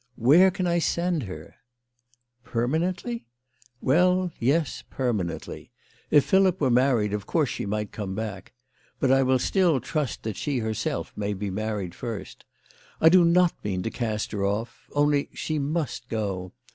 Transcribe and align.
"Where 0.15 0.49
can 0.49 0.65
I 0.65 0.79
send 0.79 1.21
her?"" 1.29 1.57
Permanently?"" 2.43 3.27
Well, 3.81 4.31
yes; 4.39 4.83
permanently. 4.89 5.69
If 6.09 6.25
Philip 6.25 6.59
were 6.59 6.71
married, 6.71 7.13
of 7.13 7.27
course 7.27 7.49
she 7.49 7.67
might 7.67 7.91
come 7.91 8.15
back. 8.15 8.53
But 8.99 9.11
I 9.11 9.21
will 9.21 9.37
still 9.37 9.79
trust 9.79 10.23
that 10.23 10.37
she 10.37 10.57
herself 10.57 11.13
may 11.15 11.35
be 11.35 11.51
married 11.51 11.93
first. 11.93 12.45
I 12.99 13.09
do 13.09 13.23
not 13.23 13.53
mean 13.63 13.83
to 13.83 13.91
cast 13.91 14.31
her 14.31 14.43
off; 14.43 14.87
only 14.95 15.29
she 15.35 15.59
must 15.59 16.09
go. 16.09 16.53